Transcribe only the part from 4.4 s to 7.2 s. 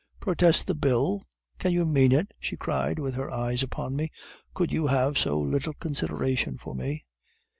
"could you have so little consideration for me?"